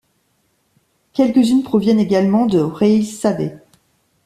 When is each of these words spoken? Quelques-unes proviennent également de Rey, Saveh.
Quelques-unes 1.13 1.61
proviennent 1.61 1.99
également 1.99 2.47
de 2.47 2.57
Rey, 2.57 3.03
Saveh. 3.03 3.59